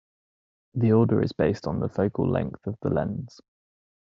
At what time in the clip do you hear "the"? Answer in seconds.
0.73-0.93, 1.79-1.87, 2.81-2.89